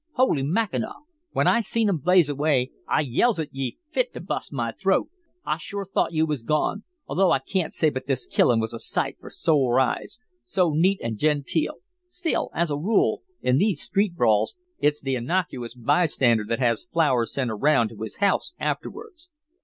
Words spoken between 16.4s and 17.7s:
that has flowers sent